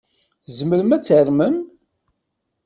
[0.45, 1.57] Tzemrem ad tarmem?